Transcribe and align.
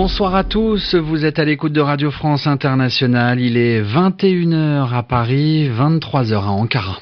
Bonsoir 0.00 0.36
à 0.36 0.44
tous, 0.44 0.94
vous 0.94 1.24
êtes 1.24 1.40
à 1.40 1.44
l'écoute 1.44 1.72
de 1.72 1.80
Radio 1.80 2.12
France 2.12 2.46
Internationale. 2.46 3.40
Il 3.40 3.56
est 3.56 3.82
21h 3.82 4.94
à 4.94 5.02
Paris, 5.02 5.68
23h 5.68 6.34
à 6.36 6.50
Ankara. 6.50 7.00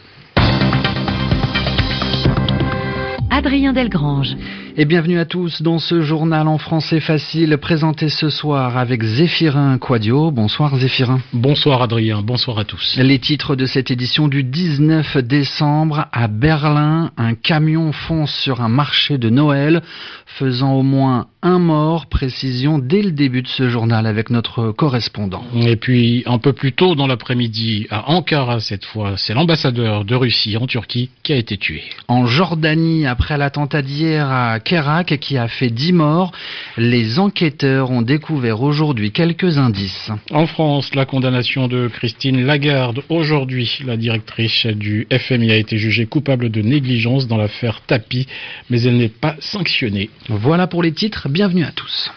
Adrien 3.37 3.75
Delgrange. 3.75 4.35
Et 4.79 4.87
bienvenue 4.87 5.19
à 5.19 5.27
tous 5.27 5.61
dans 5.61 5.79
ce 5.79 6.01
journal 6.01 6.49
en 6.49 6.57
français 6.57 7.01
facile 7.01 7.59
présenté 7.59 8.09
ce 8.09 8.31
soir 8.31 8.79
avec 8.79 9.03
Zéphirin 9.03 9.77
Quadio. 9.77 10.31
Bonsoir 10.31 10.75
Zéphirin. 10.77 11.21
Bonsoir 11.35 11.83
Adrien, 11.83 12.23
bonsoir 12.23 12.59
à 12.59 12.65
tous. 12.65 12.97
Les 12.99 13.19
titres 13.19 13.55
de 13.55 13.67
cette 13.67 13.91
édition 13.91 14.29
du 14.29 14.43
19 14.43 15.19
décembre 15.19 16.07
à 16.13 16.29
Berlin, 16.29 17.11
un 17.19 17.35
camion 17.35 17.93
fonce 17.93 18.35
sur 18.35 18.63
un 18.63 18.71
marché 18.71 19.19
de 19.19 19.29
Noël 19.29 19.83
faisant 20.27 20.73
au 20.73 20.83
moins 20.83 21.27
un 21.43 21.59
mort, 21.59 22.07
précision 22.07 22.79
dès 22.79 23.03
le 23.03 23.13
début 23.13 23.43
de 23.43 23.49
ce 23.49 23.69
journal 23.69 24.07
avec 24.07 24.31
notre 24.31 24.73
correspondant. 24.73 25.45
Et 25.55 25.77
puis 25.77 26.23
un 26.27 26.39
peu 26.39 26.53
plus 26.53 26.73
tôt 26.73 26.95
dans 26.95 27.07
l'après-midi, 27.07 27.87
à 27.91 28.11
Ankara 28.11 28.61
cette 28.61 28.85
fois, 28.85 29.15
c'est 29.17 29.33
l'ambassadeur 29.33 30.05
de 30.05 30.15
Russie 30.15 30.57
en 30.57 30.67
Turquie 30.67 31.11
qui 31.23 31.33
a 31.33 31.37
été 31.37 31.57
tué. 31.57 31.83
En 32.09 32.27
Jordanie, 32.27 33.07
après 33.07 33.26
l'attentat 33.37 33.83
d'hier 33.83 34.31
à 34.31 34.61
Kerak 34.61 35.19
qui 35.19 35.37
a 35.37 35.49
fait 35.49 35.71
10 35.71 35.93
morts, 35.93 36.33
les 36.77 37.19
enquêteurs 37.19 37.91
ont 37.91 38.03
découvert 38.03 38.63
aujourd'hui 38.63 39.11
quelques 39.11 39.59
indices. 39.59 40.13
En 40.31 40.47
France, 40.47 40.95
la 40.95 41.05
condamnation 41.05 41.67
de 41.67 41.89
Christine 41.89 42.47
Lagarde. 42.47 43.03
Aujourd'hui, 43.09 43.81
la 43.85 43.97
directrice 43.97 44.67
du 44.67 45.09
FMI 45.11 45.51
a 45.51 45.57
été 45.57 45.79
jugée 45.79 46.07
coupable 46.07 46.51
de 46.51 46.63
négligence 46.63 47.27
dans 47.27 47.37
l'affaire 47.37 47.81
Tapi, 47.87 48.29
mais 48.71 48.83
elle 48.83 48.97
n'est 48.97 49.09
pas 49.09 49.35
sanctionnée. 49.41 50.11
Voilà 50.29 50.69
pour 50.69 50.85
les 50.85 50.93
titres, 50.93 51.29
bienvenue 51.29 51.65
à 51.65 51.73
tous. 51.73 52.13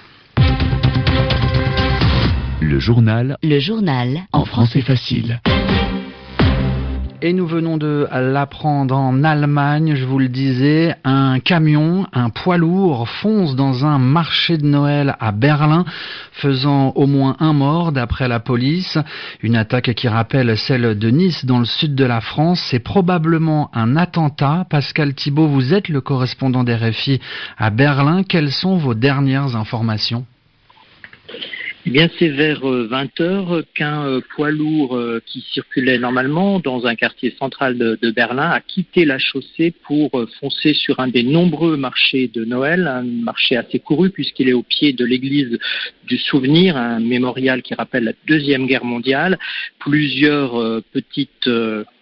Le 2.61 2.79
journal. 2.79 3.37
Le 3.41 3.59
journal. 3.59 4.27
En 4.31 4.45
français 4.45 4.81
facile. 4.81 5.39
Et 7.21 7.33
nous 7.33 7.47
venons 7.47 7.75
de 7.75 8.07
l'apprendre 8.13 8.95
en 8.95 9.25
Allemagne, 9.25 9.93
je 9.95 10.05
vous 10.05 10.19
le 10.19 10.29
disais, 10.29 10.95
un 11.03 11.41
camion, 11.41 12.07
un 12.13 12.29
poids 12.29 12.55
lourd 12.55 13.09
fonce 13.09 13.57
dans 13.57 13.85
un 13.85 13.97
marché 13.97 14.57
de 14.57 14.65
Noël 14.65 15.17
à 15.19 15.33
Berlin, 15.33 15.83
faisant 16.31 16.93
au 16.95 17.07
moins 17.07 17.35
un 17.41 17.51
mort 17.51 17.91
d'après 17.91 18.29
la 18.29 18.39
police. 18.39 18.97
Une 19.43 19.57
attaque 19.57 19.93
qui 19.95 20.07
rappelle 20.07 20.57
celle 20.57 20.97
de 20.97 21.09
Nice 21.09 21.43
dans 21.43 21.59
le 21.59 21.65
sud 21.65 21.93
de 21.93 22.05
la 22.05 22.21
France. 22.21 22.65
C'est 22.71 22.79
probablement 22.79 23.69
un 23.73 23.97
attentat. 23.97 24.65
Pascal 24.69 25.13
Thibault, 25.13 25.49
vous 25.49 25.73
êtes 25.73 25.89
le 25.89 25.99
correspondant 25.99 26.63
des 26.63 26.75
RFI 26.75 27.19
à 27.57 27.69
Berlin. 27.69 28.23
Quelles 28.23 28.53
sont 28.53 28.77
vos 28.77 28.93
dernières 28.93 29.57
informations? 29.57 30.25
Eh 31.89 31.91
bien, 31.91 32.07
c'est 32.19 32.29
vers 32.29 32.61
20 32.61 33.19
heures 33.19 33.63
qu'un 33.73 34.05
euh, 34.05 34.21
poids 34.35 34.51
lourd 34.51 34.95
euh, 34.95 35.23
qui 35.25 35.41
circulait 35.41 35.97
normalement 35.97 36.59
dans 36.59 36.85
un 36.85 36.93
quartier 36.93 37.33
central 37.39 37.79
de, 37.79 38.11
Berlin 38.11 38.51
a 38.51 38.61
quitté 38.61 39.05
la 39.05 39.17
chaussée 39.17 39.73
pour 39.87 40.11
euh, 40.13 40.27
foncer 40.39 40.75
sur 40.75 40.99
un 40.99 41.07
des 41.07 41.23
nombreux 41.23 41.77
marchés 41.77 42.27
de 42.27 42.45
Noël, 42.45 42.85
un 42.85 43.01
marché 43.01 43.57
assez 43.57 43.79
couru 43.79 44.11
puisqu'il 44.11 44.49
est 44.49 44.53
au 44.53 44.61
pied 44.61 44.93
de 44.93 45.03
l'église 45.03 45.57
du 46.05 46.19
souvenir, 46.19 46.77
un 46.77 46.99
mémorial 46.99 47.63
qui 47.63 47.73
rappelle 47.73 48.03
la 48.03 48.13
Deuxième 48.27 48.67
Guerre 48.67 48.85
mondiale. 48.85 49.39
Plusieurs 49.79 50.83
petites 50.93 51.49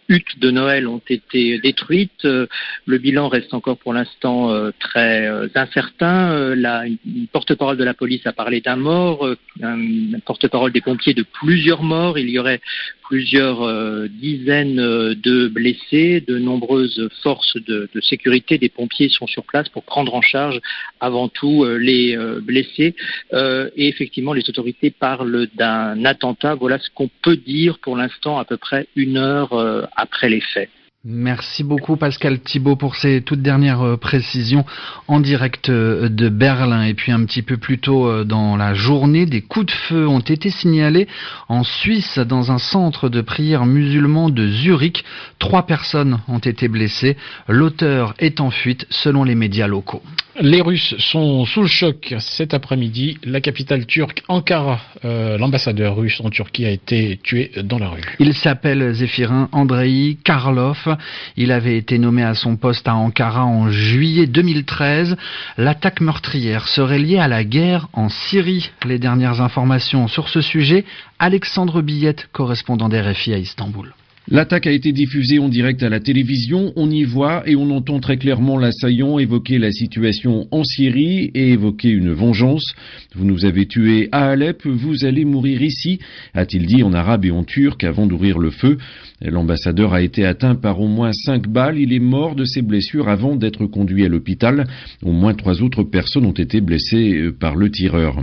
huttes 0.10 0.40
de 0.40 0.52
Noël 0.52 0.88
ont 0.88 1.02
été 1.10 1.60
détruites. 1.60 2.26
Euh, 2.26 2.48
le 2.86 2.98
bilan 2.98 3.28
reste 3.28 3.54
encore 3.54 3.78
pour 3.78 3.94
l'instant 3.94 4.52
euh, 4.52 4.72
très 4.80 5.28
euh, 5.28 5.48
incertain. 5.56 6.56
La, 6.56 6.86
une 6.86 7.28
porte-parole 7.32 7.78
de 7.78 7.84
la 7.84 7.94
police 7.94 8.26
a 8.26 8.34
parlé 8.34 8.62
d'un 8.62 8.76
mort, 8.76 9.28
un 9.62 10.20
porte-parole 10.26 10.72
des 10.72 10.82
pompiers 10.82 11.14
de 11.14 11.24
plusieurs 11.24 11.84
morts. 11.84 12.18
Il 12.18 12.30
y 12.30 12.40
aurait 12.40 12.62
plusieurs 13.08 13.64
euh, 13.64 14.08
dizaines 14.10 14.80
euh, 14.80 15.16
de 15.16 15.48
blessés, 15.48 16.22
de 16.28 16.38
nombreuses 16.38 17.10
forces 17.24 17.56
de, 17.56 17.90
sécurité, 18.02 18.58
des 18.58 18.70
pompiers 18.70 19.10
sont 19.10 19.28
sur 19.28 19.44
place 19.44 19.70
pour 19.70 19.84
prendre 19.84 20.14
en 20.14 20.22
charge 20.22 20.60
avant 21.00 21.30
tout 21.30 21.64
euh, 21.64 21.78
les 21.78 22.18
blessés. 22.42 22.96
et 23.34 23.88
effectivement, 23.88 24.34
les 24.34 24.50
autorités 24.50 24.92
parlent 24.92 25.48
d'un 25.56 26.04
attentat. 26.06 26.56
Voilà 26.56 26.80
ce 26.80 26.90
qu'on 26.94 27.10
peut 27.22 27.38
dire 27.38 27.80
pour 27.80 27.96
l'instant 27.96 28.38
à 28.38 28.46
peu 28.46 28.58
près 28.58 28.88
une 28.96 29.18
heure 29.18 29.52
après 29.96 30.30
les 30.30 30.42
faits. 30.42 30.70
Merci 31.10 31.64
beaucoup 31.64 31.96
Pascal 31.96 32.42
Thibault 32.42 32.76
pour 32.76 32.98
ces 32.98 33.22
toutes 33.22 33.42
dernières 33.42 33.82
euh, 33.82 33.96
précisions 33.96 34.66
en 35.08 35.22
direct 35.22 35.70
euh, 35.70 36.10
de 36.10 36.28
Berlin. 36.28 36.84
Et 36.84 36.96
puis 36.96 37.14
un 37.14 37.24
petit 37.24 37.44
peu 37.44 37.56
plus 37.56 37.80
tôt 37.80 38.10
euh, 38.10 38.26
dans 38.26 38.58
la 38.58 38.74
journée, 38.74 39.26
des 39.26 39.42
coups 39.42 39.68
de 39.68 39.72
feu 39.72 40.06
ont 40.06 40.20
été 40.20 40.50
signalés 40.50 41.08
en 41.48 41.64
Suisse 41.64 42.20
dans 42.20 42.52
un 42.52 42.58
centre 42.58 43.08
de 43.08 43.22
prière 43.22 43.66
musulman 43.66 44.30
de 44.30 44.50
Zurich. 44.50 45.06
Trois 45.40 45.66
personnes 45.66 46.20
ont 46.28 46.40
été 46.40 46.68
blessées. 46.68 47.16
L'auteur 47.48 48.14
est 48.20 48.42
en 48.42 48.52
fuite 48.52 48.86
selon 48.90 49.24
les 49.24 49.36
médias 49.36 49.68
locaux. 49.68 50.04
Les 50.40 50.62
Russes 50.62 50.94
sont 51.00 51.46
sous 51.46 51.62
le 51.62 51.68
choc 51.68 52.14
cet 52.20 52.54
après-midi. 52.54 53.18
La 53.24 53.42
capitale 53.42 53.88
turque, 53.88 54.22
Ankara, 54.28 54.80
l'ambassadeur 55.04 55.96
russe 55.96 56.22
en 56.24 56.30
Turquie 56.30 56.66
a 56.66 56.70
été 56.70 57.20
tué 57.24 57.52
dans 57.64 57.80
la 57.80 57.90
rue. 57.90 58.04
Il 58.20 58.36
s'appelle 58.36 58.94
Zéphirin 58.94 59.50
Andrei 59.52 60.18
Karlov. 60.24 60.96
Il 61.38 61.52
avait 61.52 61.76
été 61.76 61.98
nommé 61.98 62.22
à 62.22 62.36
son 62.36 62.56
poste 62.56 62.88
à 62.88 62.94
Ankara 62.94 63.46
en 63.46 63.72
juillet 63.72 64.28
2013. 64.28 65.18
L'attaque 65.58 66.02
meurtrière 66.02 66.68
serait 66.68 67.00
liée 67.00 67.18
à 67.18 67.28
la 67.28 67.44
guerre 67.44 67.88
en 67.94 68.10
Syrie. 68.10 68.70
Les 68.86 69.00
dernières 69.00 69.42
informations 69.42 70.08
sur 70.08 70.30
ce 70.30 70.42
sujet, 70.42 70.86
Alexandre 71.18 71.82
Billette, 71.82 72.30
correspondant 72.32 72.90
d'RFI 72.90 73.34
à 73.34 73.38
Istanbul. 73.40 73.92
L'attaque 74.30 74.68
a 74.68 74.74
été 74.74 74.92
diffusée 74.92 75.40
en 75.40 75.48
direct 75.48 75.82
à 75.84 75.90
la 75.90 76.02
télévision. 76.02 76.74
On 76.76 76.92
y 76.92 77.06
voit 77.06 77.44
et 77.50 77.56
on 77.56 77.72
entend 77.72 78.02
très 78.02 78.18
clairement 78.18 78.58
l'assaillant 78.58 79.20
évoquer 79.20 79.58
la 79.58 79.72
situation 79.72 80.50
en 80.52 80.66
Syrie 80.66 81.32
et 81.34 81.52
évoquer 81.52 81.92
une 81.92 82.12
vengeance. 82.12 82.76
Vous 83.16 83.24
nous 83.24 83.46
avez 83.46 83.68
tués 83.68 84.10
à 84.12 84.32
Alep, 84.32 84.66
vous 84.66 85.06
allez 85.06 85.24
mourir 85.24 85.62
ici, 85.62 86.00
a-t-il 86.34 86.66
dit 86.66 86.84
en 86.84 86.92
arabe 86.92 87.24
et 87.24 87.32
en 87.32 87.46
turc 87.46 87.86
avant 87.86 88.06
d'ouvrir 88.06 88.38
le 88.38 88.50
feu. 88.50 88.78
L'ambassadeur 89.22 89.94
a 89.94 90.02
été 90.02 90.26
atteint 90.26 90.56
par 90.56 90.80
au 90.80 90.88
moins 90.88 91.12
cinq 91.12 91.48
balles. 91.48 91.80
Il 91.80 91.92
est 91.92 92.00
mort 92.00 92.36
de 92.36 92.46
ses 92.46 92.62
blessures 92.62 93.08
avant 93.08 93.36
d'être 93.36 93.66
conduit 93.66 94.06
à 94.06 94.10
l'hôpital. 94.10 94.68
Au 95.04 95.12
moins 95.12 95.34
trois 95.34 95.64
autres 95.64 95.84
personnes 95.84 96.26
ont 96.26 96.34
été 96.34 96.62
blessées 96.62 97.14
euh, 97.16 97.32
par 97.32 97.56
le 97.56 97.72
tireur. 97.72 98.22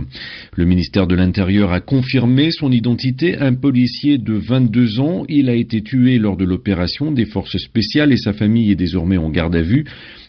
Le 0.55 0.65
ministère 0.65 1.05
de 1.07 1.15
l'Intérieur 1.15 1.73
a 1.73 1.81
confirmé 1.81 2.51
son 2.51 2.71
identité. 2.71 3.37
Un 3.37 3.55
policier 3.55 4.17
de 4.17 4.35
22 4.35 4.99
ans. 5.01 5.25
Il 5.27 5.49
a 5.49 5.55
été 5.55 5.81
tué 5.81 5.94
lors 5.95 6.37
de 6.37 6.45
l'opération 6.45 7.11
des 7.11 7.25
forces 7.25 7.57
spéciales 7.57 8.11
et 8.11 8.17
sa 8.17 8.33
famille 8.33 8.71
est 8.71 8.75
désormais 8.75 9.17
en 9.17 9.29
garde 9.29 9.55
à 9.55 9.61
vue. 9.61 9.85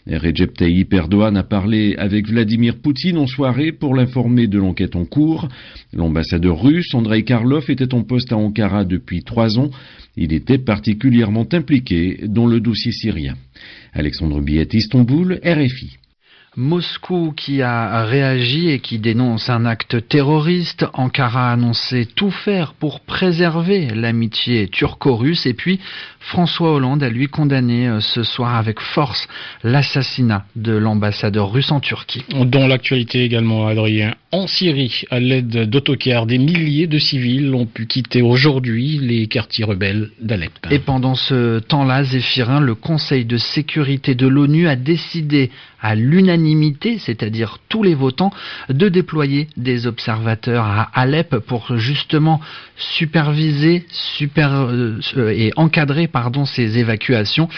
Recep 0.07 0.53
Tayyip 0.53 0.93
Erdogan 0.93 1.35
a 1.35 1.43
parlé 1.43 1.95
avec 1.97 2.27
Vladimir 2.27 2.77
Poutine 2.77 3.17
en 3.17 3.27
soirée 3.27 3.73
pour 3.73 3.93
l'informer 3.93 4.47
de 4.47 4.57
l'enquête 4.57 4.95
en 4.95 5.05
cours. 5.05 5.49
L'ambassadeur 5.93 6.61
russe 6.61 6.93
Andrei 6.93 7.23
Karlov 7.23 7.69
était 7.69 7.93
en 7.93 8.03
poste 8.03 8.31
à 8.31 8.37
Ankara 8.37 8.85
depuis 8.85 9.23
trois 9.23 9.59
ans. 9.59 9.69
Il 10.15 10.33
était 10.33 10.57
particulièrement 10.57 11.47
impliqué 11.51 12.21
dans 12.27 12.47
le 12.47 12.61
dossier 12.61 12.91
syrien. 12.91 13.35
Alexandre 13.93 14.41
Billet, 14.41 14.67
Istanbul, 14.71 15.39
RFI. 15.43 15.97
Moscou 16.59 17.33
qui 17.37 17.61
a 17.61 18.03
réagi 18.05 18.71
et 18.71 18.79
qui 18.79 18.97
dénonce 18.97 19.47
un 19.47 19.63
acte 19.67 20.07
terroriste. 20.07 20.87
Ankara 20.93 21.51
a 21.51 21.53
annoncé 21.53 22.07
tout 22.15 22.31
faire 22.31 22.73
pour 22.73 23.01
préserver 23.01 23.89
l'amitié 23.93 24.67
turco-russe. 24.67 25.45
Et 25.45 25.53
puis 25.53 25.79
François 26.19 26.73
Hollande 26.73 27.03
a 27.03 27.09
lui 27.09 27.27
condamné 27.27 27.87
euh, 27.87 27.99
ce 27.99 28.23
soir 28.23 28.55
avec 28.55 28.79
force 28.79 29.27
l'assassinat 29.63 30.45
de 30.55 30.73
l'ambassadeur 30.73 31.51
russe 31.51 31.71
en 31.71 31.79
Turquie. 31.79 32.25
Dans 32.33 32.65
l'actualité 32.65 33.23
également, 33.23 33.67
Adrien. 33.67 34.15
En 34.31 34.47
Syrie, 34.47 35.03
à 35.11 35.19
l'aide 35.19 35.69
d'autocars, 35.69 36.25
des 36.25 36.39
milliers 36.39 36.87
de 36.87 36.99
civils 36.99 37.53
ont 37.53 37.65
pu 37.67 37.85
quitter 37.85 38.21
aujourd'hui 38.21 38.97
les 38.97 39.27
quartiers 39.27 39.63
rebelles 39.63 40.09
d'Alep. 40.19 40.51
Et 40.71 40.79
pendant 40.79 41.15
ce 41.15 41.59
temps-là, 41.59 42.03
Zéphirin, 42.03 42.59
le 42.59 42.75
Conseil 42.75 43.25
de 43.25 43.37
sécurité 43.37 44.15
de 44.15 44.27
l'ONU 44.27 44.67
a 44.67 44.75
décidé 44.75 45.49
à 45.81 45.95
l'unanimité, 45.95 46.46
c'est-à-dire 46.99 47.59
tous 47.69 47.83
les 47.83 47.95
votants, 47.95 48.31
de 48.69 48.89
déployer 48.89 49.47
des 49.57 49.87
observateurs 49.87 50.65
à 50.65 50.89
Alep 50.93 51.37
pour 51.39 51.77
justement 51.77 52.39
superviser 52.75 53.85
super, 53.89 54.53
euh, 54.53 54.99
et 55.29 55.51
encadrer 55.55 56.07
ces 56.45 56.77
évacuations. 56.77 57.49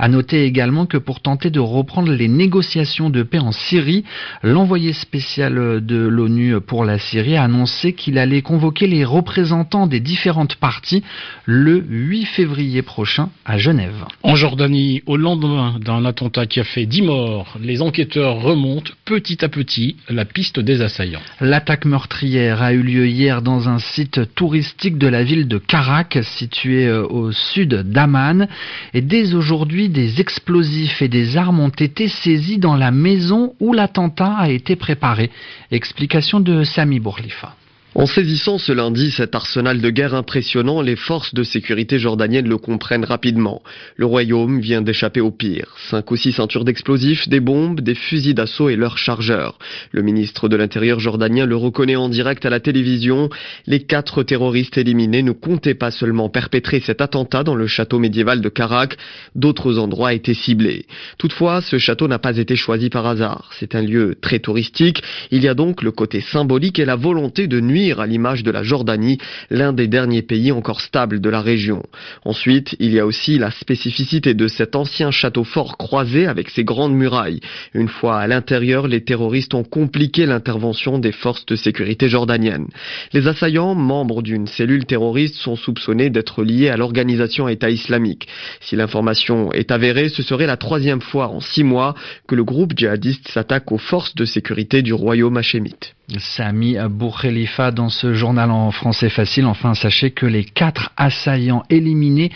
À 0.00 0.08
noter 0.08 0.44
également 0.44 0.86
que 0.86 0.96
pour 0.96 1.20
tenter 1.20 1.50
de 1.50 1.58
reprendre 1.58 2.12
les 2.12 2.28
négociations 2.28 3.10
de 3.10 3.24
paix 3.24 3.40
en 3.40 3.50
Syrie, 3.50 4.04
l'envoyé 4.44 4.92
spécial 4.92 5.84
de 5.84 5.96
l'ONU 5.96 6.60
pour 6.60 6.84
la 6.84 6.98
Syrie 6.98 7.36
a 7.36 7.42
annoncé 7.42 7.94
qu'il 7.94 8.16
allait 8.18 8.42
convoquer 8.42 8.86
les 8.86 9.04
représentants 9.04 9.88
des 9.88 9.98
différentes 9.98 10.54
parties 10.54 11.02
le 11.46 11.84
8 11.88 12.26
février 12.26 12.82
prochain 12.82 13.30
à 13.44 13.58
Genève. 13.58 14.04
En 14.22 14.36
Jordanie, 14.36 15.02
au 15.06 15.16
lendemain 15.16 15.80
d'un 15.80 16.04
attentat 16.04 16.46
qui 16.46 16.60
a 16.60 16.64
fait 16.64 16.86
10 16.86 17.02
morts, 17.02 17.56
les 17.60 17.82
enquêteurs 17.82 18.27
enquêteurs 18.28 18.42
remontent 18.42 18.92
petit 19.04 19.44
à 19.44 19.48
petit 19.48 19.96
la 20.08 20.24
piste 20.24 20.60
des 20.60 20.80
assaillants. 20.80 21.20
L'attaque 21.40 21.84
meurtrière 21.84 22.62
a 22.62 22.72
eu 22.72 22.82
lieu 22.82 23.06
hier 23.06 23.42
dans 23.42 23.68
un 23.68 23.78
site 23.78 24.34
touristique 24.34 24.98
de 24.98 25.06
la 25.06 25.24
ville 25.24 25.48
de 25.48 25.58
Karak, 25.58 26.18
situé 26.22 26.86
euh, 26.86 27.06
au 27.06 27.32
sud 27.32 27.74
d'Aman. 27.74 28.48
Et 28.94 29.00
dès 29.00 29.34
aujourd'hui, 29.34 29.88
des 29.88 30.20
explosifs 30.20 31.02
et 31.02 31.08
des 31.08 31.36
armes 31.36 31.60
ont 31.60 31.68
été 31.68 32.08
saisis 32.08 32.58
dans 32.58 32.76
la 32.76 32.90
maison 32.90 33.54
où 33.60 33.72
l'attentat 33.72 34.34
a 34.38 34.50
été 34.50 34.76
préparé. 34.76 35.30
Explication 35.70 36.40
de 36.40 36.64
Sami 36.64 37.00
Bourlifa. 37.00 37.54
En 37.98 38.06
saisissant 38.06 38.58
ce 38.58 38.70
lundi 38.70 39.10
cet 39.10 39.34
arsenal 39.34 39.80
de 39.80 39.90
guerre 39.90 40.14
impressionnant, 40.14 40.82
les 40.82 40.94
forces 40.94 41.34
de 41.34 41.42
sécurité 41.42 41.98
jordaniennes 41.98 42.48
le 42.48 42.56
comprennent 42.56 43.04
rapidement. 43.04 43.60
Le 43.96 44.06
royaume 44.06 44.60
vient 44.60 44.82
d'échapper 44.82 45.20
au 45.20 45.32
pire. 45.32 45.74
Cinq 45.90 46.12
ou 46.12 46.16
six 46.16 46.30
ceintures 46.30 46.64
d'explosifs, 46.64 47.28
des 47.28 47.40
bombes, 47.40 47.80
des 47.80 47.96
fusils 47.96 48.36
d'assaut 48.36 48.68
et 48.68 48.76
leurs 48.76 48.98
chargeurs. 48.98 49.58
Le 49.90 50.02
ministre 50.02 50.48
de 50.48 50.54
l'Intérieur 50.54 51.00
jordanien 51.00 51.44
le 51.44 51.56
reconnaît 51.56 51.96
en 51.96 52.08
direct 52.08 52.46
à 52.46 52.50
la 52.50 52.60
télévision. 52.60 53.30
Les 53.66 53.80
quatre 53.80 54.22
terroristes 54.22 54.78
éliminés 54.78 55.24
ne 55.24 55.32
comptaient 55.32 55.74
pas 55.74 55.90
seulement 55.90 56.28
perpétrer 56.28 56.78
cet 56.78 57.00
attentat 57.00 57.42
dans 57.42 57.56
le 57.56 57.66
château 57.66 57.98
médiéval 57.98 58.40
de 58.40 58.48
Karak, 58.48 58.96
d'autres 59.34 59.76
endroits 59.76 60.14
étaient 60.14 60.34
ciblés. 60.34 60.86
Toutefois, 61.18 61.62
ce 61.62 61.78
château 61.78 62.06
n'a 62.06 62.20
pas 62.20 62.36
été 62.36 62.54
choisi 62.54 62.90
par 62.90 63.06
hasard. 63.06 63.50
C'est 63.58 63.74
un 63.74 63.82
lieu 63.82 64.14
très 64.20 64.38
touristique. 64.38 65.02
Il 65.32 65.42
y 65.42 65.48
a 65.48 65.54
donc 65.54 65.82
le 65.82 65.90
côté 65.90 66.20
symbolique 66.20 66.78
et 66.78 66.84
la 66.84 66.94
volonté 66.94 67.48
de 67.48 67.58
nuire 67.58 67.87
à 67.96 68.06
l'image 68.06 68.42
de 68.42 68.50
la 68.50 68.62
Jordanie, 68.62 69.18
l'un 69.50 69.72
des 69.72 69.88
derniers 69.88 70.22
pays 70.22 70.52
encore 70.52 70.80
stables 70.80 71.20
de 71.20 71.30
la 71.30 71.40
région. 71.40 71.82
Ensuite, 72.24 72.76
il 72.78 72.92
y 72.92 73.00
a 73.00 73.06
aussi 73.06 73.38
la 73.38 73.50
spécificité 73.50 74.34
de 74.34 74.48
cet 74.48 74.76
ancien 74.76 75.10
château 75.10 75.44
fort 75.44 75.76
croisé 75.78 76.26
avec 76.26 76.50
ses 76.50 76.64
grandes 76.64 76.94
murailles. 76.94 77.40
Une 77.74 77.88
fois 77.88 78.18
à 78.18 78.26
l'intérieur, 78.26 78.88
les 78.88 79.02
terroristes 79.02 79.54
ont 79.54 79.64
compliqué 79.64 80.26
l'intervention 80.26 80.98
des 80.98 81.12
forces 81.12 81.46
de 81.46 81.56
sécurité 81.56 82.08
jordaniennes. 82.08 82.68
Les 83.12 83.26
assaillants, 83.26 83.74
membres 83.74 84.22
d'une 84.22 84.46
cellule 84.46 84.84
terroriste, 84.84 85.36
sont 85.36 85.56
soupçonnés 85.56 86.10
d'être 86.10 86.42
liés 86.42 86.68
à 86.68 86.76
l'organisation 86.76 87.48
État 87.48 87.70
islamique. 87.70 88.28
Si 88.60 88.76
l'information 88.76 89.52
est 89.52 89.70
avérée, 89.70 90.08
ce 90.08 90.22
serait 90.22 90.46
la 90.46 90.56
troisième 90.56 91.00
fois 91.00 91.28
en 91.28 91.40
six 91.40 91.64
mois 91.64 91.94
que 92.26 92.34
le 92.34 92.44
groupe 92.44 92.74
djihadiste 92.76 93.28
s'attaque 93.28 93.72
aux 93.72 93.78
forces 93.78 94.14
de 94.14 94.24
sécurité 94.24 94.82
du 94.82 94.92
royaume 94.92 95.36
hachémite. 95.36 95.94
Sami 96.16 96.76
Khalifa 97.20 97.70
dans 97.70 97.90
ce 97.90 98.14
journal 98.14 98.50
en 98.50 98.70
français 98.70 99.10
facile. 99.10 99.44
Enfin, 99.44 99.74
sachez 99.74 100.10
que 100.10 100.24
les 100.24 100.44
quatre 100.44 100.90
assaillants 100.96 101.64
éliminés 101.68 102.32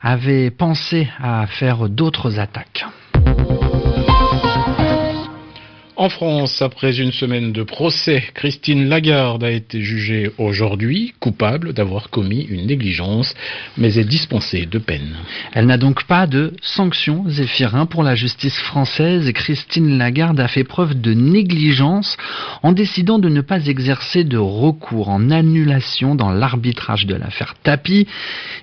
avaient 0.00 0.50
pensé 0.50 1.08
à 1.18 1.46
faire 1.46 1.88
d'autres 1.88 2.38
attaques. 2.38 2.86
En 5.98 6.10
France, 6.10 6.60
après 6.60 7.00
une 7.00 7.10
semaine 7.10 7.52
de 7.52 7.62
procès, 7.62 8.22
Christine 8.34 8.86
Lagarde 8.86 9.42
a 9.42 9.50
été 9.50 9.80
jugée 9.80 10.30
aujourd'hui 10.36 11.14
coupable 11.20 11.72
d'avoir 11.72 12.10
commis 12.10 12.42
une 12.42 12.66
négligence, 12.66 13.34
mais 13.78 13.96
est 13.96 14.04
dispensée 14.04 14.66
de 14.66 14.76
peine. 14.76 15.16
Elle 15.54 15.64
n'a 15.64 15.78
donc 15.78 16.04
pas 16.04 16.26
de 16.26 16.52
sanction, 16.60 17.24
Zéphirin, 17.28 17.86
pour 17.86 18.02
la 18.02 18.14
justice 18.14 18.58
française. 18.58 19.32
Christine 19.32 19.96
Lagarde 19.96 20.38
a 20.38 20.48
fait 20.48 20.64
preuve 20.64 21.00
de 21.00 21.14
négligence 21.14 22.18
en 22.62 22.72
décidant 22.72 23.18
de 23.18 23.30
ne 23.30 23.40
pas 23.40 23.64
exercer 23.64 24.22
de 24.22 24.36
recours 24.36 25.08
en 25.08 25.30
annulation 25.30 26.14
dans 26.14 26.30
l'arbitrage 26.30 27.06
de 27.06 27.14
l'affaire 27.14 27.54
Tapi, 27.62 28.06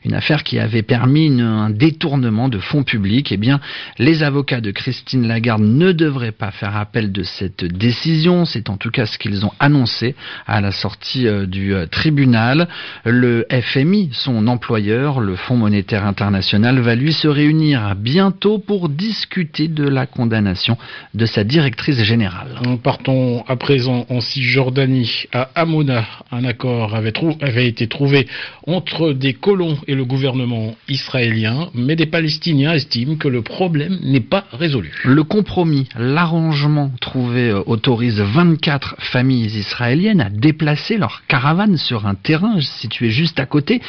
une 0.06 0.14
affaire 0.14 0.44
qui 0.44 0.60
avait 0.60 0.84
permis 0.84 1.42
un 1.42 1.72
détournement 1.72 2.48
de 2.48 2.60
fonds 2.60 2.84
publics. 2.84 3.32
Eh 3.32 3.38
bien, 3.38 3.60
les 3.98 4.22
avocats 4.22 4.62
de 4.62 4.70
Christine 4.70 5.28
Lagarde 5.28 5.64
ne 5.64 5.94
devraient 5.94 6.32
pas 6.32 6.52
faire 6.52 6.78
appel 6.78 7.12
de 7.12 7.23
cette 7.24 7.66
décision. 7.66 8.46
C'est 8.46 8.70
en 8.70 8.78
tout 8.78 8.92
cas 8.92 9.06
ce 9.06 9.18
qu'ils 9.18 9.46
ont 9.46 9.52
annoncé 9.60 10.16
à 10.48 10.62
la 10.62 10.72
sortie 10.72 11.28
euh, 11.28 11.46
du 11.46 11.74
euh, 11.74 11.86
tribunal. 11.86 12.68
Le 13.06 13.46
FMI, 13.50 14.10
son 14.14 14.48
employeur, 14.48 15.20
le 15.20 15.36
Fonds 15.36 15.58
monétaire 15.58 16.06
international, 16.06 16.80
va 16.80 16.96
lui 16.96 17.14
se 17.14 17.28
réunir 17.28 17.96
bientôt 17.96 18.60
pour 18.60 18.90
discuter 18.90 19.68
de 19.68 19.88
la 19.88 20.06
condamnation 20.06 20.78
de 21.14 21.26
sa 21.26 21.44
directrice 21.44 22.02
générale. 22.04 22.60
Partons 22.84 23.44
à 23.48 23.56
présent 23.56 24.06
en 24.10 24.22
Cisjordanie, 24.22 25.26
à 25.32 25.50
Amona. 25.56 26.06
Un 26.32 26.46
accord 26.46 26.96
avait, 26.96 27.14
avait 27.42 27.68
été 27.68 27.88
trouvé 27.88 28.28
entre 28.68 29.14
des 29.14 29.34
colons 29.34 29.78
et 29.88 29.96
le 29.96 30.06
gouvernement 30.06 30.76
israélien, 30.88 31.70
mais 31.74 31.96
des 31.96 32.06
Palestiniens 32.06 32.74
estiment 32.74 33.16
que 33.16 33.28
le 33.28 33.42
problème 33.42 34.00
n'est 34.04 34.20
pas 34.20 34.46
résolu. 34.52 34.92
Le 35.04 35.24
compromis, 35.24 35.88
l'arrangement 35.98 36.92
trouvé 37.14 37.50
euh, 37.52 37.62
autorise 37.68 38.20
24 38.20 38.96
familles 38.98 39.56
israéliennes 39.56 40.20
à 40.20 40.32
déplacer 40.32 40.98
leurs 40.98 41.22
caravanes 41.28 41.78
sur 41.78 42.08
un 42.08 42.16
terrain 42.16 42.60
situé 42.60 43.12
juste 43.12 43.40
à 43.40 43.46
côté, 43.46 43.84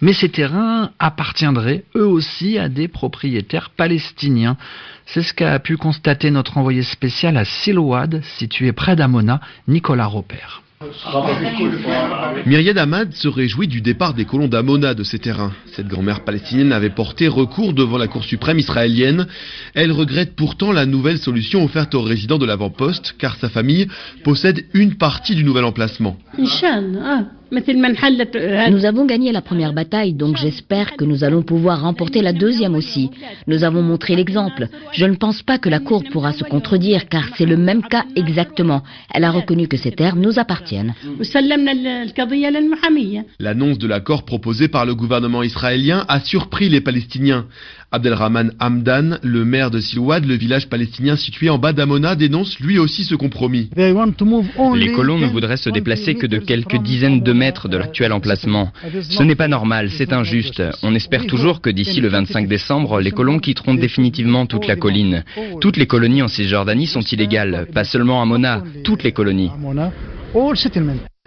mais 0.00 0.12
ces 0.12 0.28
terrains 0.28 0.92
appartiendraient 1.00 1.82
eux 1.96 2.06
aussi 2.06 2.56
à 2.56 2.68
des 2.68 2.86
propriétaires 2.86 3.70
palestiniens. 3.70 4.56
C'est 5.06 5.24
ce 5.24 5.34
qu'a 5.34 5.58
pu 5.58 5.76
constater 5.76 6.30
notre 6.30 6.56
envoyé 6.56 6.82
spécial 6.82 7.36
à 7.36 7.44
Silouad, 7.44 8.22
situé 8.38 8.70
près 8.70 8.94
d'Amona, 8.94 9.40
Nicolas 9.66 10.06
Roper. 10.06 10.62
Myriad 12.46 12.78
Ahmad 12.78 13.12
se 13.12 13.26
réjouit 13.26 13.66
du 13.66 13.80
départ 13.80 14.14
des 14.14 14.24
colons 14.24 14.46
d'Amona 14.46 14.94
de 14.94 15.02
ces 15.02 15.18
terrains. 15.18 15.52
Cette 15.72 15.88
grand-mère 15.88 16.22
palestinienne 16.22 16.70
avait 16.70 16.90
porté 16.90 17.26
recours 17.26 17.72
devant 17.72 17.98
la 17.98 18.06
Cour 18.06 18.22
suprême 18.22 18.60
israélienne. 18.60 19.26
Elle 19.74 19.90
regrette 19.90 20.36
pourtant 20.36 20.70
la 20.70 20.86
nouvelle 20.86 21.18
solution 21.18 21.64
offerte 21.64 21.96
aux 21.96 22.02
résidents 22.02 22.38
de 22.38 22.46
l'avant-poste, 22.46 23.16
car 23.18 23.36
sa 23.36 23.48
famille 23.48 23.88
possède 24.22 24.66
une 24.72 24.94
partie 24.94 25.34
du 25.34 25.42
nouvel 25.42 25.64
emplacement. 25.64 26.16
Nous 28.70 28.84
avons 28.84 29.06
gagné 29.06 29.32
la 29.32 29.40
première 29.40 29.72
bataille, 29.72 30.12
donc 30.12 30.36
j'espère 30.36 30.96
que 30.96 31.04
nous 31.04 31.24
allons 31.24 31.42
pouvoir 31.42 31.80
remporter 31.80 32.20
la 32.20 32.32
deuxième 32.32 32.74
aussi. 32.74 33.10
Nous 33.46 33.64
avons 33.64 33.82
montré 33.82 34.14
l'exemple. 34.14 34.68
Je 34.92 35.06
ne 35.06 35.16
pense 35.16 35.42
pas 35.42 35.58
que 35.58 35.70
la 35.70 35.80
Cour 35.80 36.04
pourra 36.12 36.32
se 36.34 36.44
contredire, 36.44 37.08
car 37.08 37.24
c'est 37.36 37.46
le 37.46 37.56
même 37.56 37.82
cas 37.82 38.04
exactement. 38.16 38.82
Elle 39.12 39.24
a 39.24 39.30
reconnu 39.30 39.66
que 39.66 39.78
ces 39.78 39.92
terres 39.92 40.16
nous 40.16 40.38
appartiennent. 40.38 40.67
L'annonce 43.38 43.78
de 43.78 43.86
l'accord 43.86 44.24
proposé 44.24 44.68
par 44.68 44.86
le 44.86 44.94
gouvernement 44.94 45.42
israélien 45.42 46.04
a 46.08 46.20
surpris 46.20 46.68
les 46.68 46.80
Palestiniens. 46.80 47.46
Abdelrahman 47.90 48.52
Hamdan, 48.60 49.18
le 49.22 49.46
maire 49.46 49.70
de 49.70 49.80
Silouad, 49.80 50.26
le 50.26 50.34
village 50.34 50.68
palestinien 50.68 51.16
situé 51.16 51.48
en 51.48 51.56
bas 51.56 51.72
d'Amona, 51.72 52.16
dénonce 52.16 52.60
lui 52.60 52.78
aussi 52.78 53.04
ce 53.04 53.14
compromis. 53.14 53.70
Les 53.76 54.92
colons 54.92 55.18
ne 55.18 55.26
voudraient 55.26 55.56
se 55.56 55.70
déplacer 55.70 56.14
que 56.14 56.26
de 56.26 56.38
quelques 56.38 56.76
dizaines 56.82 57.22
de 57.22 57.32
mètres 57.32 57.68
de 57.68 57.78
l'actuel 57.78 58.12
emplacement. 58.12 58.72
Ce 59.08 59.22
n'est 59.22 59.34
pas 59.34 59.48
normal, 59.48 59.90
c'est 59.90 60.12
injuste. 60.12 60.62
On 60.82 60.94
espère 60.94 61.26
toujours 61.26 61.62
que 61.62 61.70
d'ici 61.70 62.02
le 62.02 62.08
25 62.08 62.46
décembre, 62.46 63.00
les 63.00 63.10
colons 63.10 63.38
quitteront 63.38 63.74
définitivement 63.74 64.44
toute 64.44 64.66
la 64.66 64.76
colline. 64.76 65.24
Toutes 65.60 65.78
les 65.78 65.86
colonies 65.86 66.22
en 66.22 66.28
Cisjordanie 66.28 66.86
sont 66.86 67.00
illégales, 67.00 67.68
pas 67.72 67.84
seulement 67.84 68.20
Amona, 68.20 68.62
toutes 68.84 69.02
les 69.02 69.12
colonies. 69.12 69.50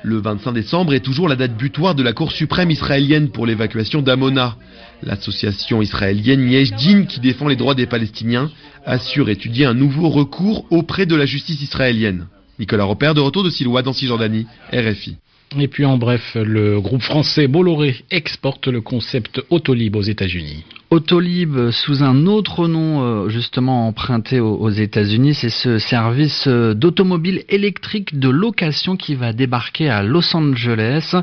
Le 0.04 0.18
25 0.18 0.52
décembre 0.52 0.94
est 0.94 1.00
toujours 1.00 1.28
la 1.28 1.36
date 1.36 1.58
butoir 1.58 1.96
de 1.96 2.04
la 2.04 2.14
Cour 2.14 2.32
suprême 2.32 2.70
israélienne 2.70 3.30
pour 3.30 3.48
l'évacuation 3.48 4.04
d'Amona. 4.04 4.58
L'association 5.02 5.82
israélienne 5.82 6.48
Yesh 6.48 6.72
qui 7.08 7.20
défend 7.20 7.48
les 7.48 7.56
droits 7.56 7.74
des 7.74 7.88
Palestiniens, 7.88 8.52
assure 8.86 9.30
étudier 9.30 9.66
un 9.66 9.74
nouveau 9.74 10.10
recours 10.10 10.66
auprès 10.70 11.08
de 11.08 11.16
la 11.16 11.26
justice 11.26 11.62
israélienne. 11.62 12.28
Nicolas 12.60 12.84
Repère 12.84 13.16
de 13.16 13.22
retour 13.22 13.44
de 13.44 13.50
Siloua 13.50 13.82
dans 13.82 13.94
Cisjordanie, 13.94 14.46
RFI. 14.72 15.18
Et 15.60 15.68
puis 15.68 15.86
en 15.86 15.98
bref, 15.98 16.36
le 16.36 16.80
groupe 16.80 17.02
français 17.02 17.48
Bolloré 17.48 18.06
exporte 18.12 18.68
le 18.68 18.82
concept 18.82 19.42
Autolib 19.50 19.96
aux 19.96 20.04
États-Unis. 20.04 20.64
Autolib 20.92 21.72
sous 21.72 22.04
un 22.04 22.26
autre 22.26 22.68
nom 22.68 23.02
euh, 23.02 23.30
justement 23.30 23.88
emprunté 23.88 24.42
aux 24.42 24.70
États-Unis, 24.70 25.36
c'est 25.36 25.50
ce 25.50 25.80
service 25.80 26.48
euh, 26.48 26.74
d'automobile 26.74 27.46
électrique 27.48 28.20
de 28.20 28.28
location 28.28 28.98
qui 28.98 29.16
va 29.16 29.32
débarquer 29.32 29.90
à 29.90 30.04
Los 30.04 30.36
Angeles. 30.36 31.16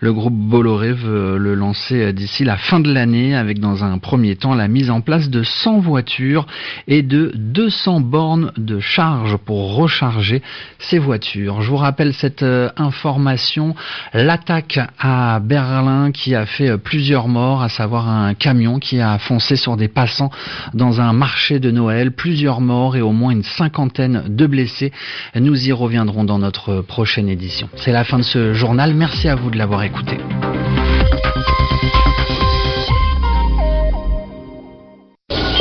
Le 0.00 0.12
groupe 0.12 0.34
Bolloré 0.34 0.92
veut 0.92 1.38
le 1.38 1.54
lancer 1.54 2.12
d'ici 2.12 2.44
la 2.44 2.58
fin 2.58 2.80
de 2.80 2.92
l'année 2.92 3.34
avec 3.34 3.60
dans 3.60 3.82
un 3.82 3.96
premier 3.96 4.36
temps 4.36 4.54
la 4.54 4.68
mise 4.68 4.90
en 4.90 5.00
place 5.00 5.30
de 5.30 5.42
100 5.42 5.78
voitures 5.78 6.46
et 6.86 7.00
de 7.00 7.32
200 7.34 8.00
bornes 8.00 8.52
de 8.58 8.78
charge 8.78 9.38
pour 9.38 9.74
recharger 9.74 10.42
ces 10.78 10.98
voitures. 10.98 11.62
Je 11.62 11.70
vous 11.70 11.76
rappelle 11.78 12.12
cette 12.12 12.42
euh, 12.42 12.68
information, 12.76 13.74
l'attaque 14.12 14.78
à 14.98 15.40
Berlin 15.40 16.12
qui 16.12 16.34
a 16.34 16.44
fait 16.44 16.76
plusieurs 16.76 17.28
morts, 17.28 17.62
à 17.62 17.70
savoir 17.70 18.06
un 18.06 18.34
camion 18.34 18.78
qui 18.78 18.97
a 19.00 19.18
foncé 19.18 19.56
sur 19.56 19.76
des 19.76 19.88
passants 19.88 20.30
dans 20.74 21.00
un 21.00 21.12
marché 21.12 21.58
de 21.58 21.70
Noël. 21.70 22.12
Plusieurs 22.12 22.60
morts 22.60 22.96
et 22.96 23.00
au 23.00 23.12
moins 23.12 23.32
une 23.32 23.42
cinquantaine 23.42 24.24
de 24.28 24.46
blessés. 24.46 24.92
Nous 25.34 25.68
y 25.68 25.72
reviendrons 25.72 26.24
dans 26.24 26.38
notre 26.38 26.82
prochaine 26.82 27.28
édition. 27.28 27.68
C'est 27.76 27.92
la 27.92 28.04
fin 28.04 28.18
de 28.18 28.22
ce 28.22 28.52
journal. 28.52 28.94
Merci 28.94 29.28
à 29.28 29.34
vous 29.34 29.50
de 29.50 29.58
l'avoir 29.58 29.82
écouté. 29.82 30.18